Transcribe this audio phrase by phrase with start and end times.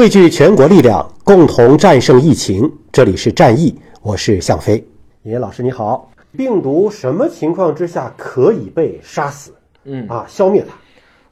[0.00, 2.72] 汇聚全国力量，共同战胜疫情。
[2.90, 4.82] 这里是战役，我是向飞。
[5.24, 9.52] 严老师你好，病毒什么情况之下可以被杀死？
[9.84, 10.74] 嗯啊，消灭它。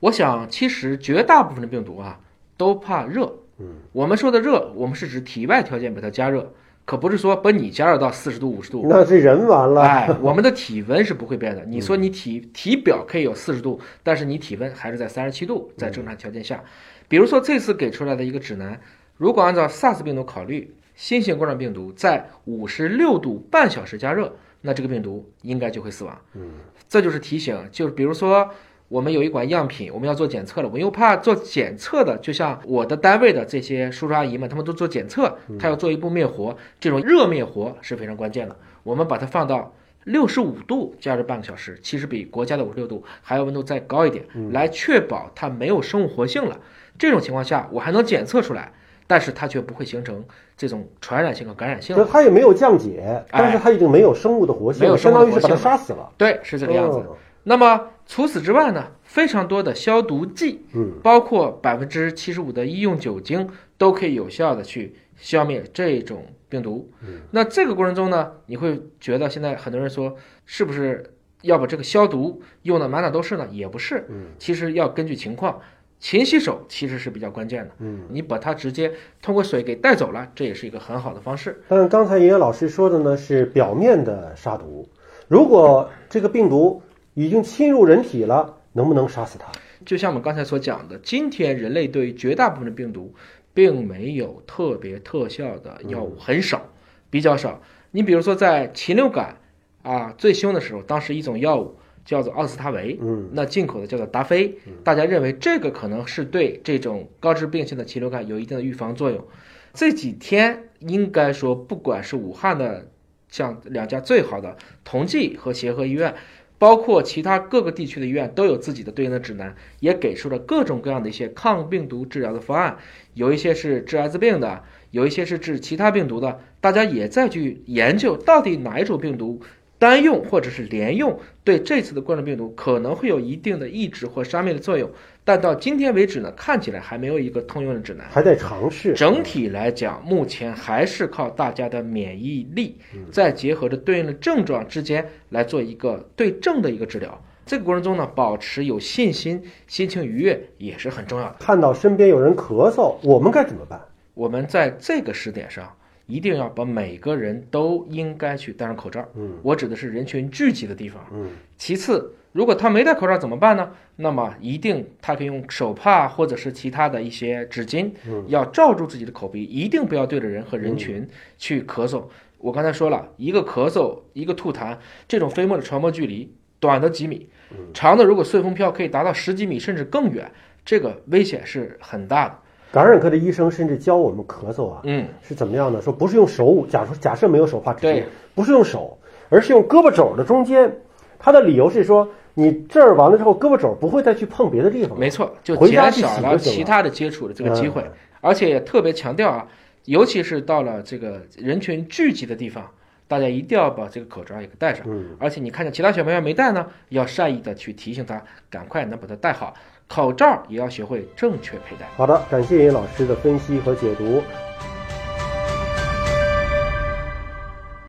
[0.01, 2.21] 我想其实绝大部分的病毒啊
[2.59, 3.33] 都怕热。
[3.59, 6.53] 嗯，我们说的热，我们是指体外条件把它加热，
[6.89, 8.87] 可不是说把你加热到四十度、五十度。
[8.89, 9.83] 那这人完了。
[9.83, 11.63] 哎，我们的体温是不会变的。
[11.67, 16.65] 你说你体体表可以有四十度，但是你体温还是在三十七度，在正常条件下。
[17.07, 18.81] 比如说这次给出来的一个指南，
[19.19, 26.19] 如果按照 SARS 病毒考虑，新型冠状病毒在五十六度半小时加热，那这个病毒应该就会死亡。
[26.37, 26.53] 嗯，
[26.89, 28.49] 这就是提醒，就是比如说
[28.89, 38.57] 我们有一管样品，我们要做检测了，我又怕做检测的，就像我的单位的这些叔叔阿姨们，他们都做检测，他要做一步灭活，这种热灭活是非常关键的。
[38.83, 39.75] 我们把它放到
[40.05, 46.59] 六十五度加热半个小时，其实比国家的五十六度还要温度再高一点，来确保它没有生物活性了。
[46.99, 48.73] 这种情况下，我还能检测出来，
[49.07, 50.25] 但是它却不会形成
[50.57, 52.03] 这种传染性和感染性就。
[52.07, 56.11] 它也没有降解，但是它已经没有生物的活性，没有生相当于是把它杀死了。
[56.17, 56.97] 对，是这个样子。
[56.97, 57.15] 哦
[57.49, 66.91] 那么除此之外呢，非常多的消毒剂，嗯，包括百分之七十五的医用酒精，都可以有效的去消灭这种病毒。
[67.01, 73.49] 嗯，那这个过程中呢，你会觉得现在很多人说，是不是要把这个消毒用的满哪都是呢？
[73.51, 75.59] 也不是，嗯，其实要根据情况。
[76.01, 81.61] 勤洗手其实是比较关键的，嗯，你把它直接通过水给带走了，这也是一个很好的方式。
[81.67, 84.89] 但刚才尹老师说的呢是表面的杀毒，
[85.27, 86.81] 如果这个病毒
[87.19, 89.51] 已经侵入人体了，能不能杀死它？
[89.85, 93.13] 就像我们刚才所讲的，今天人类对于绝大部分的病毒，
[93.53, 96.63] 并没有特别特效的药物，很少，
[97.11, 97.61] 比较少。
[97.91, 99.37] 你比如说在禽流感
[99.83, 109.27] 啊最凶的时候，当时一种药物叫做奥司他韦，嗯，那进口的叫做达菲，大家认为这个可能是对这种高致病性的禽流感有一定的预防作用。
[109.75, 112.89] 这几天应该说，不管是武汉的
[113.29, 116.15] 像两家最好的同济和协和医院，
[116.59, 122.79] 包括其他各个地区的医院，都有自己的对应的指南，也给出了各种各样的一些抗病毒治疗的方案，
[123.15, 129.41] 有一些是治艾滋病的，有一些是治其他病毒的，大家也在去研究到底哪一种病毒。
[129.79, 134.91] 单用或者是连用，对这次的冠状病毒可能会有一定的抑制或杀灭的作用，
[135.25, 138.07] 但到今天为止呢，看起来还没有一个通用的指南。
[138.11, 138.93] 还在尝试。
[138.95, 142.77] 整体来讲，目前还是靠大家的免疫力，
[143.13, 147.23] 再结合着对应的症状之间来做一个对症的一个治疗。
[147.47, 151.37] 这个过程中呢，保持有信心、心情愉悦也是很重要的。
[151.39, 153.81] 看到身边有人咳嗽，我们该怎么办？
[154.15, 155.73] 我们在这个时点上，
[156.09, 159.07] 一定要把每个人都应该去戴上口罩。
[159.15, 161.07] 嗯，我指的是人群聚集的地方。
[161.13, 163.71] 嗯，其次，如果他没戴口罩怎么办呢？
[163.97, 167.91] 那么一定他可以用手帕或者是其他的一些纸巾，
[168.27, 172.05] 要罩住自己的口鼻，一定不要对着人和人群去咳嗽。
[172.39, 177.29] 我刚才说了一个咳嗽，一个吐痰，这种飞沫的传播距离短的几米，
[177.75, 180.31] 长的如果顺风飘可以达到十几米甚至更远，
[180.65, 182.39] 这个危险是很大的。
[182.71, 185.81] 感染科的医生甚至教我们咳嗽啊，嗯，是怎么样呢？
[185.81, 188.99] 说不是用手，假如假设没有手帕纸巾对，不是用手，
[189.31, 190.71] 而是用胳膊肘的中间。
[191.19, 194.99] 他的理由是说，你这儿完了之后，胳膊肘不会再去碰别的地方。
[194.99, 197.91] 没错，就减少了其他的接触的这个机会嗯，
[198.21, 199.49] 而且也特别强调啊，
[199.87, 202.71] 尤其是到了这个人群聚集的地方，
[203.09, 204.87] 大家一定要把这个口罩也给戴上。
[204.89, 209.55] 嗯，而且你看见其他小朋友没戴呢，要善意的去提醒他，赶快能把它戴好。
[209.89, 211.89] 口罩也要学会正确佩戴。
[211.97, 214.23] 好的，感谢老师的分析和解读。